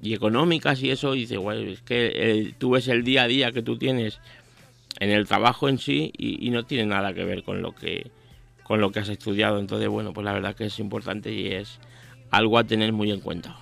y 0.05 0.13
económicas 0.13 0.81
y 0.81 0.91
eso, 0.91 1.15
y 1.15 1.21
dice, 1.21 1.37
bueno, 1.37 1.61
es 1.61 1.81
que 1.81 2.11
eh, 2.13 2.53
tú 2.57 2.71
ves 2.71 2.87
el 2.87 3.03
día 3.03 3.23
a 3.23 3.27
día 3.27 3.51
que 3.51 3.61
tú 3.61 3.77
tienes 3.77 4.19
en 4.99 5.09
el 5.09 5.27
trabajo 5.27 5.67
en 5.67 5.77
sí 5.77 6.11
y, 6.17 6.45
y, 6.45 6.51
no 6.51 6.63
tiene 6.63 6.85
nada 6.85 7.13
que 7.13 7.25
ver 7.25 7.43
con 7.43 7.61
lo 7.61 7.73
que 7.73 8.11
con 8.63 8.81
lo 8.81 8.91
que 8.91 8.99
has 8.99 9.09
estudiado. 9.09 9.59
Entonces, 9.59 9.87
bueno, 9.89 10.13
pues 10.13 10.25
la 10.25 10.33
verdad 10.33 10.55
que 10.55 10.65
es 10.65 10.79
importante 10.79 11.31
y 11.31 11.47
es 11.47 11.79
algo 12.31 12.57
a 12.57 12.63
tener 12.63 12.93
muy 12.93 13.11
en 13.11 13.19
cuenta. 13.19 13.57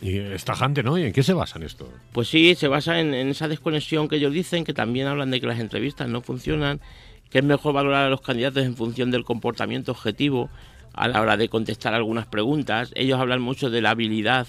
Y 0.00 0.18
es 0.18 0.44
tajante, 0.44 0.82
¿no? 0.82 0.98
¿Y 0.98 1.04
en 1.04 1.12
qué 1.12 1.22
se 1.22 1.32
basa 1.32 1.58
en 1.58 1.64
esto? 1.64 1.88
Pues 2.10 2.26
sí, 2.26 2.56
se 2.56 2.66
basa 2.66 2.98
en, 2.98 3.14
en 3.14 3.28
esa 3.28 3.46
desconexión 3.46 4.08
que 4.08 4.16
ellos 4.16 4.32
dicen, 4.32 4.64
que 4.64 4.74
también 4.74 5.06
hablan 5.06 5.30
de 5.30 5.40
que 5.40 5.46
las 5.46 5.60
entrevistas 5.60 6.08
no 6.08 6.22
funcionan, 6.22 6.80
que 7.30 7.38
es 7.38 7.44
mejor 7.44 7.72
valorar 7.72 8.06
a 8.06 8.10
los 8.10 8.20
candidatos 8.20 8.64
en 8.64 8.74
función 8.74 9.12
del 9.12 9.22
comportamiento 9.22 9.92
objetivo 9.92 10.50
a 10.92 11.06
la 11.06 11.20
hora 11.20 11.36
de 11.36 11.48
contestar 11.48 11.94
algunas 11.94 12.26
preguntas. 12.26 12.90
Ellos 12.96 13.20
hablan 13.20 13.40
mucho 13.40 13.70
de 13.70 13.80
la 13.80 13.90
habilidad 13.90 14.48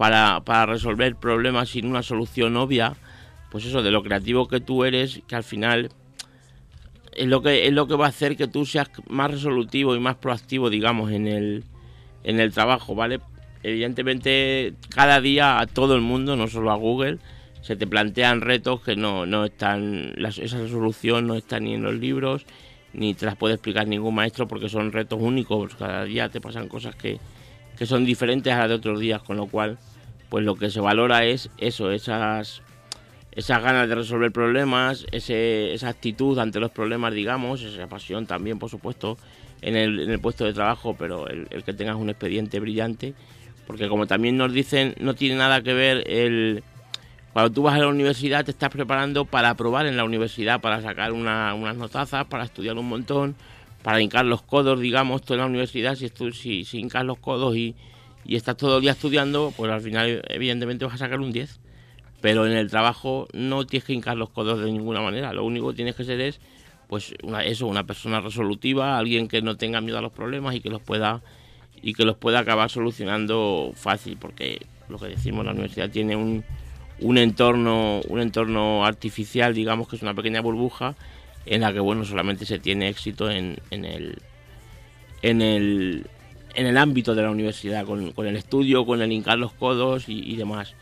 para, 0.00 0.64
resolver 0.64 1.14
problemas 1.14 1.68
sin 1.68 1.84
una 1.84 2.02
solución 2.02 2.56
obvia. 2.56 2.94
Pues 3.50 3.66
eso, 3.66 3.82
de 3.82 3.90
lo 3.90 4.02
creativo 4.02 4.48
que 4.48 4.58
tú 4.58 4.84
eres, 4.84 5.20
que 5.26 5.36
al 5.36 5.44
final 5.44 5.90
es 7.12 7.26
lo 7.26 7.42
que, 7.42 7.66
es 7.66 7.72
lo 7.74 7.86
que 7.86 7.96
va 7.96 8.06
a 8.06 8.08
hacer 8.08 8.38
que 8.38 8.46
tú 8.46 8.64
seas 8.64 8.90
más 9.10 9.30
resolutivo 9.30 9.94
y 9.94 10.00
más 10.00 10.16
proactivo, 10.16 10.70
digamos, 10.70 11.10
en 11.12 11.26
el, 11.26 11.64
en 12.24 12.40
el 12.40 12.50
trabajo, 12.50 12.94
¿vale? 12.94 13.20
Evidentemente, 13.62 14.72
cada 14.88 15.20
día 15.20 15.60
a 15.60 15.66
todo 15.66 15.96
el 15.96 16.00
mundo, 16.00 16.34
no 16.34 16.48
solo 16.48 16.70
a 16.70 16.76
Google, 16.76 17.18
se 17.60 17.76
te 17.76 17.86
plantean 17.86 18.40
retos 18.40 18.80
que 18.80 18.96
no, 18.96 19.26
no 19.26 19.44
están, 19.44 20.14
esa 20.16 20.58
resolución 20.60 21.26
no 21.26 21.34
está 21.34 21.60
ni 21.60 21.74
en 21.74 21.82
los 21.82 21.94
libros, 21.94 22.46
ni 22.94 23.12
te 23.12 23.26
las 23.26 23.36
puede 23.36 23.54
explicar 23.54 23.86
ningún 23.86 24.14
maestro 24.14 24.48
porque 24.48 24.70
son 24.70 24.92
retos 24.92 25.20
únicos, 25.20 25.74
cada 25.74 26.04
día 26.04 26.30
te 26.30 26.40
pasan 26.40 26.68
cosas 26.68 26.94
que, 26.94 27.20
que 27.76 27.84
son 27.84 28.04
diferentes 28.04 28.52
a 28.52 28.58
las 28.58 28.68
de 28.68 28.74
otros 28.76 29.00
días, 29.00 29.22
con 29.22 29.36
lo 29.38 29.46
cual, 29.46 29.78
pues 30.30 30.44
lo 30.44 30.54
que 30.54 30.70
se 30.70 30.80
valora 30.80 31.24
es 31.24 31.50
eso, 31.58 31.90
esas, 31.90 32.62
esas 33.32 33.62
ganas 33.62 33.88
de 33.88 33.96
resolver 33.96 34.30
problemas, 34.30 35.04
ese, 35.10 35.74
esa 35.74 35.88
actitud 35.88 36.38
ante 36.38 36.60
los 36.60 36.70
problemas, 36.70 37.12
digamos, 37.12 37.62
esa 37.62 37.88
pasión 37.88 38.26
también, 38.26 38.58
por 38.58 38.70
supuesto, 38.70 39.18
en 39.60 39.76
el, 39.76 40.00
en 40.00 40.10
el 40.10 40.20
puesto 40.20 40.44
de 40.44 40.54
trabajo, 40.54 40.94
pero 40.96 41.26
el, 41.28 41.48
que 41.64 41.74
tengas 41.74 41.96
un 41.96 42.10
expediente 42.10 42.60
brillante, 42.60 43.12
porque 43.66 43.88
como 43.88 44.06
también 44.06 44.36
nos 44.36 44.52
dicen, 44.52 44.94
no 45.00 45.14
tiene 45.14 45.34
nada 45.34 45.62
que 45.62 45.74
ver 45.74 46.08
el 46.08 46.62
cuando 47.32 47.52
tú 47.52 47.62
vas 47.62 47.74
a 47.74 47.78
la 47.78 47.86
universidad 47.86 48.44
te 48.44 48.50
estás 48.50 48.70
preparando 48.70 49.24
para 49.24 49.50
aprobar 49.50 49.86
en 49.86 49.96
la 49.96 50.02
universidad, 50.02 50.60
para 50.60 50.82
sacar 50.82 51.12
una, 51.12 51.54
unas 51.54 51.76
notazas, 51.76 52.24
para 52.26 52.44
estudiar 52.44 52.76
un 52.76 52.88
montón, 52.88 53.36
para 53.82 54.00
hincar 54.00 54.24
los 54.24 54.42
codos, 54.42 54.80
digamos, 54.80 55.22
toda 55.22 55.40
la 55.40 55.46
universidad, 55.46 55.94
si, 55.94 56.10
si, 56.32 56.64
si 56.64 56.78
hincas 56.78 57.04
los 57.04 57.18
codos 57.18 57.56
y, 57.56 57.76
y 58.24 58.36
estás 58.36 58.56
todo 58.56 58.76
el 58.76 58.82
día 58.82 58.92
estudiando, 58.92 59.52
pues 59.56 59.70
al 59.70 59.80
final 59.80 60.22
evidentemente 60.28 60.84
vas 60.84 60.94
a 60.94 60.98
sacar 60.98 61.20
un 61.20 61.32
10. 61.32 61.60
Pero 62.20 62.46
en 62.46 62.52
el 62.52 62.70
trabajo 62.70 63.28
no 63.32 63.64
tienes 63.66 63.84
que 63.84 63.94
hincar 63.94 64.16
los 64.16 64.28
codos 64.28 64.60
de 64.60 64.70
ninguna 64.70 65.00
manera, 65.00 65.32
lo 65.32 65.44
único 65.44 65.70
que 65.70 65.76
tienes 65.76 65.94
que 65.94 66.04
ser 66.04 66.20
es 66.20 66.38
pues 66.86 67.14
una, 67.22 67.44
eso, 67.44 67.66
una 67.66 67.84
persona 67.84 68.20
resolutiva, 68.20 68.98
alguien 68.98 69.28
que 69.28 69.42
no 69.42 69.56
tenga 69.56 69.80
miedo 69.80 69.96
a 69.96 70.02
los 70.02 70.12
problemas 70.12 70.54
y 70.56 70.60
que 70.60 70.70
los 70.70 70.82
pueda 70.82 71.22
y 71.82 71.94
que 71.94 72.04
los 72.04 72.16
pueda 72.16 72.40
acabar 72.40 72.68
solucionando 72.68 73.72
fácil, 73.74 74.18
porque 74.18 74.66
lo 74.88 74.98
que 74.98 75.06
decimos, 75.06 75.46
la 75.46 75.52
universidad 75.52 75.88
tiene 75.88 76.16
un, 76.16 76.44
un 76.98 77.16
entorno, 77.16 78.00
un 78.08 78.20
entorno 78.20 78.84
artificial, 78.84 79.54
digamos 79.54 79.88
que 79.88 79.96
es 79.96 80.02
una 80.02 80.14
pequeña 80.14 80.40
burbuja 80.40 80.96
en 81.46 81.62
la 81.62 81.72
que 81.72 81.80
bueno 81.80 82.04
solamente 82.04 82.44
se 82.44 82.58
tiene 82.58 82.88
éxito 82.88 83.30
en, 83.30 83.56
en 83.70 83.84
el 83.84 84.18
en 85.22 85.42
el 85.42 86.06
en 86.54 86.66
el 86.66 86.76
ámbito 86.76 87.14
de 87.14 87.22
la 87.22 87.30
universidad, 87.30 87.84
con, 87.84 88.12
el 88.26 88.36
estudio, 88.36 88.84
con 88.86 89.02
el 89.02 89.12
hincar 89.12 89.38
los 89.38 89.52
codos 89.52 90.04
y, 90.08 90.36
demás. 90.36 90.74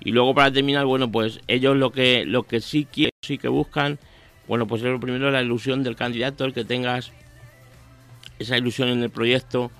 Y 0.00 0.12
luego 0.12 0.34
para 0.34 0.52
terminar, 0.52 0.84
bueno, 0.86 1.10
pues 1.10 1.40
ellos 1.46 1.76
lo 1.76 1.90
que 1.90 2.24
lo 2.26 2.42
que 2.42 2.60
sí 2.60 2.86
quieren, 2.90 3.12
sí 3.22 3.38
que 3.38 3.48
buscan, 3.48 3.98
bueno, 4.48 4.66
pues 4.66 4.82
es 4.82 4.88
lo 4.88 5.00
primero 5.00 5.30
la 5.30 5.42
ilusión 5.42 5.82
del 5.82 5.96
candidato, 5.96 6.44
el 6.44 6.52
que 6.52 6.64
tengas 6.64 7.12
esa 8.38 8.58
ilusión 8.58 8.88
en 8.88 9.02
el 9.02 9.10
proyecto 9.10 9.70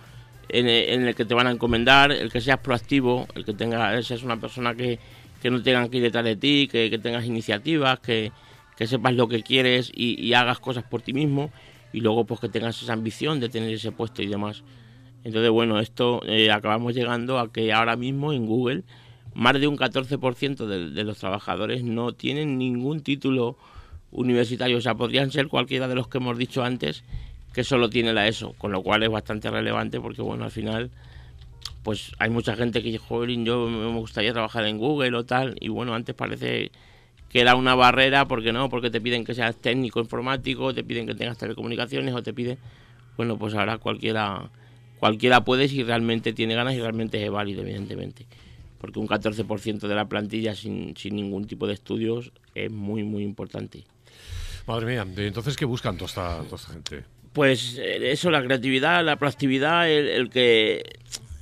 en 0.49 0.69
el, 1.07 1.15
que 1.15 1.25
te 1.25 1.35
van 1.35 1.47
a 1.47 1.51
encomendar, 1.51 2.13
el 2.13 2.31
que 2.31 2.41
seas 2.41 2.59
proactivo, 2.59 3.27
el 3.35 3.45
que 3.45 3.55
tengas, 3.55 4.07
seas 4.07 4.23
una 4.23 4.39
persona 4.39 4.75
que, 4.75 4.99
que 5.43 5.51
no 5.51 5.63
tengan 5.63 5.89
que 5.89 5.99
ir 5.99 6.03
detrás 6.03 6.25
de 6.25 6.37
ti, 6.37 6.69
que, 6.71 6.91
que 6.91 6.99
tengas 6.99 7.25
iniciativas, 7.25 7.99
que, 8.01 8.33
que, 8.77 8.87
sepas 8.87 9.15
lo 9.15 9.29
que 9.29 9.43
quieres 9.43 9.91
y, 9.95 10.33
hagas 10.35 10.59
cosas 10.61 10.85
por 10.85 11.03
ti 11.03 11.13
mismo 11.13 11.51
y 11.93 12.01
luego 12.01 12.25
pues 12.25 12.41
que 12.41 12.49
tengas 12.49 12.81
esa 12.83 12.93
ambición 12.93 13.41
de 13.41 13.49
tener 13.49 13.73
ese 13.73 13.93
puesto 13.93 14.23
y 14.23 14.27
demás. 14.27 14.63
Entonces 15.25 15.51
bueno, 15.51 15.81
esto 15.81 16.21
eh, 16.27 16.51
acabamos 16.51 16.95
llegando 16.95 17.39
a 17.39 17.51
que 17.51 17.73
ahora 17.73 17.97
mismo 17.97 18.33
en 18.33 18.47
Google 18.47 18.85
más 19.35 19.59
de 19.59 19.67
un 19.67 19.77
14% 19.77 20.67
de, 20.67 21.05
los 21.05 21.19
trabajadores 21.19 21.83
no 21.83 22.13
tienen 22.13 22.57
ningún 22.57 23.01
título 23.01 23.57
universitario, 24.13 24.79
o 24.79 24.81
sea, 24.81 24.95
podrían 24.95 25.33
ser 25.33 25.49
cualquiera 25.49 25.89
de 25.89 25.97
los 25.97 26.07
que 26.07 26.19
hemos 26.19 26.39
dicho 26.39 26.63
antes 26.63 27.03
que 27.53 27.65
solo 27.65 27.91
tiene 27.91 28.13
la 28.13 28.29
ESO, 28.29 28.53
con 28.59 28.71
lo 28.71 28.83
cual 28.83 29.03
es 29.03 29.11
bastante 29.11 29.51
relevante 29.51 30.01
porque 30.01 30.23
bueno, 30.23 30.45
al 30.45 30.53
final 30.53 30.91
pues 31.83 32.13
hay 32.19 32.31
mucha 32.31 32.57
gente 32.57 32.81
que 32.81 32.91
dice, 32.91 32.99
joder, 32.99 33.31
yo 33.45 33.69
me 33.69 33.99
gustaría 33.99 34.33
trabajar 34.33 34.65
en 34.67 34.79
Google 34.79 35.17
o 35.17 35.25
tal, 35.25 35.57
y 35.61 35.69
bueno, 35.69 35.95
antes 35.95 36.15
parece 36.15 36.71
que 37.29 37.41
era 37.41 37.57
una 37.57 37.75
barrera, 37.75 38.27
porque 38.27 38.53
no, 38.53 38.71
porque 38.71 38.91
te 38.91 39.01
piden 39.01 39.25
que 39.25 39.35
seas 39.35 39.57
técnico 39.57 40.01
informático, 40.01 40.73
te 40.73 40.83
piden 40.83 41.07
que 41.07 41.15
tengas 41.15 41.37
telecomunicaciones 41.37 42.15
o 42.15 42.23
te 42.23 42.33
piden, 42.33 42.59
bueno, 43.17 43.37
pues 43.37 43.55
ahora 43.55 43.77
cualquiera 43.79 44.51
cualquiera 45.05 45.45
puede 45.45 45.69
si 45.69 45.83
realmente 45.83 46.33
tiene 46.33 46.55
ganas 46.55 46.73
y 46.73 46.81
realmente 46.81 47.23
es 47.23 47.31
válido, 47.31 47.61
evidentemente. 47.61 48.25
Porque 48.79 48.99
un 48.99 49.07
14% 49.07 49.81
de 49.87 49.95
la 49.95 50.07
plantilla 50.07 50.55
sin, 50.55 50.97
sin 50.97 51.15
ningún 51.15 51.47
tipo 51.47 51.67
de 51.67 51.75
estudios 51.75 52.33
es 52.55 52.71
muy, 52.71 53.03
muy 53.03 53.23
importante. 53.23 53.85
Madre 54.67 54.87
mía, 54.87 55.07
entonces, 55.27 55.59
¿qué 55.59 55.67
buscan 55.67 55.99
toda 55.99 56.09
esta, 56.09 56.37
toda 56.45 56.57
esta 56.57 56.73
gente? 56.73 57.05
Pues 57.35 57.77
eh, 57.77 58.13
eso, 58.13 58.31
la 58.31 58.43
creatividad, 58.43 59.05
la 59.05 59.17
proactividad, 59.17 59.91
el 59.91 60.31
que 60.31 60.83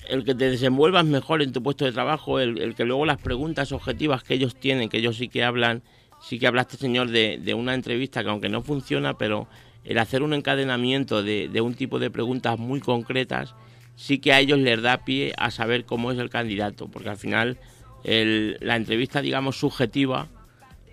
el 0.09 0.25
que 0.25 0.35
te 0.35 0.51
desenvuelvas 0.51 1.05
mejor 1.05 1.41
en 1.41 1.53
tu 1.53 1.63
puesto 1.63 1.85
de 1.85 1.93
trabajo, 1.93 2.41
el, 2.41 2.75
que 2.75 2.85
luego 2.85 3.07
las 3.07 3.19
preguntas 3.19 3.71
objetivas 3.71 4.25
que 4.25 4.35
ellos 4.35 4.57
tienen, 4.57 4.89
que 4.89 4.99
ellos 4.99 5.19
sí 5.19 5.29
que 5.29 5.45
hablan, 5.45 5.85
sí 6.21 6.41
que 6.41 6.49
hablaste, 6.49 6.77
señor, 6.79 7.11
de, 7.11 7.39
de 7.41 7.55
una 7.55 7.75
entrevista 7.75 8.25
que 8.25 8.31
aunque 8.31 8.49
no 8.49 8.63
funciona, 8.63 9.17
pero 9.17 9.47
el 9.85 9.99
hacer 9.99 10.23
un 10.23 10.35
encadenamiento 10.35 11.23
de, 11.23 11.61
un 11.61 11.75
tipo 11.75 11.99
de 11.99 12.11
preguntas 12.11 12.59
muy 12.59 12.81
concretas, 12.81 13.55
sí 13.97 14.19
que 14.19 14.33
a 14.33 14.41
ellos 14.41 14.59
les 14.59 14.81
da 14.81 15.05
pie 15.05 15.33
a 15.37 15.51
saber 15.51 15.85
cómo 15.85 16.13
es 16.13 16.19
el 16.19 16.31
candidato, 16.31 16.89
porque 16.89 17.11
al 17.11 17.17
final 17.17 17.59
la 18.05 18.77
entrevista, 18.77 19.23
digamos, 19.23 19.59
subjetiva 19.59 20.29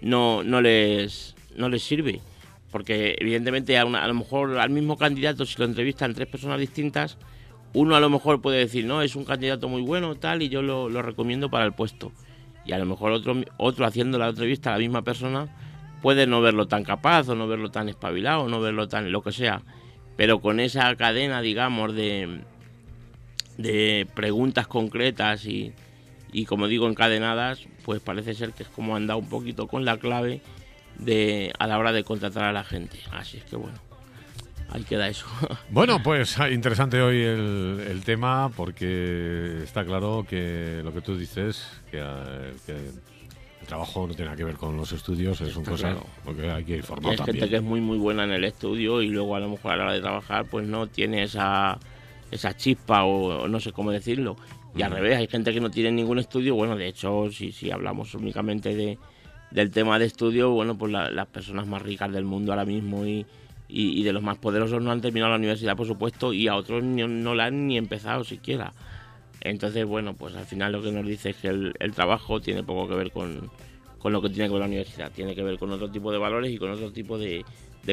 no, 0.01 0.43
no, 0.43 0.61
les, 0.61 1.35
no 1.55 1.69
les 1.69 1.83
sirve, 1.83 2.21
porque 2.71 3.15
evidentemente 3.19 3.77
a, 3.77 3.81
a 3.81 4.07
lo 4.07 4.13
mejor 4.13 4.59
al 4.59 4.69
mismo 4.69 4.97
candidato, 4.97 5.45
si 5.45 5.57
lo 5.57 5.65
entrevistan 5.65 6.13
tres 6.13 6.27
personas 6.27 6.59
distintas, 6.59 7.17
uno 7.73 7.95
a 7.95 7.99
lo 7.99 8.09
mejor 8.09 8.41
puede 8.41 8.57
decir, 8.57 8.85
no, 8.85 9.01
es 9.01 9.15
un 9.15 9.25
candidato 9.25 9.69
muy 9.69 9.81
bueno, 9.81 10.15
tal, 10.15 10.41
y 10.41 10.49
yo 10.49 10.61
lo, 10.61 10.89
recomiendo 11.01 11.49
para 11.49 11.65
el 11.65 11.73
puesto. 11.73 12.11
Y 12.65 12.71
a 12.71 12.77
lo 12.77 12.85
mejor 12.85 13.11
otro, 13.11 13.35
otro 13.57 13.85
haciendo 13.85 14.17
la 14.17 14.29
entrevista 14.29 14.69
a 14.69 14.73
la 14.73 14.79
misma 14.79 15.03
persona 15.03 15.55
puede 16.01 16.27
no 16.27 16.41
verlo 16.41 16.67
tan 16.67 16.83
capaz, 16.83 17.29
o 17.29 17.35
no 17.35 17.47
verlo 17.47 17.71
tan 17.71 17.89
espabilado, 17.89 18.43
o 18.43 18.49
no 18.49 18.61
verlo 18.61 18.87
tan 18.87 19.11
lo 19.11 19.21
que 19.21 19.31
sea. 19.31 19.61
Pero 20.15 20.39
con 20.39 20.59
esa 20.59 20.95
cadena, 20.95 21.41
digamos, 21.41 21.93
de, 21.95 22.41
de 23.57 24.07
preguntas 24.13 24.67
concretas 24.67 25.45
y, 25.45 25.73
y, 26.31 26.45
como 26.45 26.67
digo, 26.67 26.87
encadenadas, 26.87 27.67
pues 27.85 28.01
parece 28.01 28.33
ser 28.33 28.51
que 28.51 28.63
es 28.63 28.69
como 28.69 28.95
anda 28.95 29.15
un 29.15 29.29
poquito 29.29 29.67
con 29.67 29.85
la 29.85 29.97
clave 29.97 30.41
de 30.97 31.53
a 31.57 31.67
la 31.67 31.77
hora 31.77 31.91
de 31.91 32.03
contratar 32.03 32.43
a 32.43 32.53
la 32.53 32.63
gente. 32.63 32.99
Así 33.11 33.37
es 33.37 33.45
que 33.45 33.55
bueno 33.55 33.79
ahí 34.71 34.83
queda 34.83 35.07
eso. 35.07 35.25
Bueno, 35.69 36.01
pues 36.01 36.39
ah, 36.39 36.49
interesante 36.49 37.01
hoy 37.01 37.21
el, 37.21 38.01
tema 38.05 38.49
porque 38.55 39.61
está 39.63 39.85
claro 39.85 40.25
que 40.27 40.81
lo 40.83 40.93
que 40.93 41.01
tú 41.01 41.17
dices, 41.17 41.67
que, 41.91 41.99
ah, 42.01 42.51
trabajo 43.69 44.07
no 44.07 44.13
tiene 44.13 44.25
nada 44.25 44.37
que 44.37 44.43
ver 44.43 44.55
con 44.55 44.75
los 44.75 44.91
estudios, 44.91 45.39
es 45.41 45.55
un 45.55 45.63
cosa 45.63 45.95
porque 46.23 46.49
hay 46.49 46.63
que 46.63 46.77
informar. 46.77 47.11
Hay 47.11 47.17
gente 47.17 47.49
que 47.49 47.55
es 47.55 47.63
muy 47.63 47.79
muy 47.79 47.97
buena 47.97 48.25
en 48.25 48.31
el 48.31 48.43
estudio 48.43 49.01
y 49.01 49.07
luego 49.07 49.35
a 49.35 49.39
lo 49.39 49.49
mejor 49.49 49.71
a 49.71 49.77
la 49.77 49.83
hora 49.85 49.93
de 49.93 50.01
trabajar 50.01 50.45
pues 50.45 50.67
no 50.67 50.87
tiene 50.87 51.23
esa, 51.23 51.79
esa 52.31 52.57
chispa 52.57 53.03
o, 53.03 53.47
no 53.47 53.59
sé 53.59 53.71
cómo 53.71 53.91
decirlo. 53.91 54.35
Y 54.75 54.81
al 54.81 54.91
mm. 54.91 54.93
revés, 54.93 55.17
hay 55.17 55.27
gente 55.27 55.53
que 55.53 55.61
no 55.61 55.71
tiene 55.71 55.91
ningún 55.91 56.19
estudio. 56.19 56.55
Bueno, 56.55 56.75
de 56.75 56.87
hecho, 56.87 57.31
si, 57.31 57.51
si 57.51 57.71
hablamos 57.71 58.13
únicamente 58.13 58.75
de, 58.75 58.97
del 59.51 59.71
tema 59.71 59.97
de 59.97 60.05
estudio, 60.05 60.51
bueno, 60.51 60.77
pues 60.77 60.91
las 60.91 61.27
personas 61.27 61.65
más 61.65 61.81
ricas 61.81 62.11
del 62.11 62.25
mundo 62.25 62.51
ahora 62.51 62.65
mismo 62.65 63.05
y, 63.05 63.25
y, 63.69 64.03
de 64.03 64.13
los 64.13 64.23
más 64.23 64.37
poderosos 64.37 64.81
no 64.81 64.91
han 64.91 65.01
terminado 65.01 65.31
la 65.31 65.37
universidad, 65.37 65.77
por 65.77 65.85
supuesto, 65.85 66.33
y 66.33 66.47
a 66.47 66.55
otros 66.55 66.83
no, 66.83 67.35
la 67.35 67.45
han 67.45 67.67
ni 67.67 67.77
empezado 67.77 68.23
siquiera. 68.23 68.73
Entonces, 69.41 69.85
bueno, 69.85 70.13
pues 70.13 70.35
al 70.35 70.45
final 70.45 70.71
lo 70.71 70.81
que 70.81 70.91
nos 70.91 71.05
dice 71.05 71.31
es 71.31 71.37
que 71.37 71.47
el, 71.47 71.93
trabajo 71.93 72.41
tiene 72.41 72.63
poco 72.63 72.87
que 72.87 72.95
ver 72.95 73.11
con, 73.11 73.49
lo 74.03 74.21
que 74.21 74.29
tiene 74.29 74.47
que 74.47 74.53
ver 74.53 74.59
la 74.59 74.67
universidad, 74.67 75.11
tiene 75.11 75.35
que 75.35 75.43
ver 75.43 75.57
con 75.57 75.71
otro 75.71 75.89
tipo 75.89 76.11
de 76.11 76.17
valores 76.17 76.51
y 76.51 76.57
con 76.57 76.71
otro 76.71 76.91
tipo 76.91 77.17
de, 77.17 77.45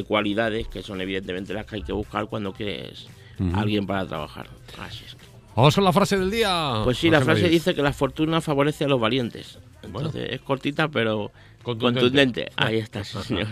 cualidades 0.06 0.68
que 0.68 0.82
son 0.82 1.00
evidentemente 1.00 1.54
las 1.54 1.64
que 1.64 1.76
hay 1.76 1.82
que 1.82 1.92
buscar 1.92 2.26
cuando 2.26 2.52
quieres 2.52 3.06
alguien 3.54 3.86
para 3.86 4.06
trabajar. 4.06 4.46
Así 4.78 5.04
es. 5.06 5.16
Vamos 5.54 5.74
con 5.74 5.84
la 5.84 5.92
frase 5.92 6.18
del 6.18 6.30
día. 6.30 6.82
Pues 6.84 6.98
sí, 6.98 7.08
la 7.08 7.22
frase 7.22 7.48
dice 7.48 7.74
que 7.74 7.82
la 7.82 7.94
fortuna 7.94 8.42
favorece 8.42 8.84
a 8.84 8.88
los 8.88 9.00
valientes. 9.00 9.58
Entonces 9.82 10.28
es 10.32 10.40
cortita, 10.42 10.88
pero 10.88 11.30
Contundente. 11.66 12.52
Ahí 12.54 12.78
está, 12.78 13.02
señor. 13.04 13.48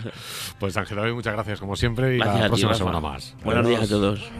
Pues 0.57 0.77
Ángel 0.77 1.13
muchas 1.13 1.33
gracias 1.33 1.59
como 1.59 1.75
siempre 1.75 2.15
y 2.15 2.19
la 2.19 2.47
próxima 2.47 2.73
semana 2.73 3.01
más. 3.01 3.35
Buenos 3.43 3.67
días 3.67 3.83
a 3.83 3.87
todos. 3.87 4.31